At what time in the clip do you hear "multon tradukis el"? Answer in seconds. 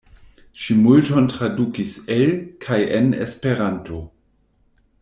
0.85-2.33